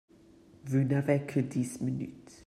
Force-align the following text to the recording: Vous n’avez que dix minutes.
Vous 0.65 0.79
n’avez 0.83 1.27
que 1.27 1.39
dix 1.41 1.79
minutes. 1.79 2.31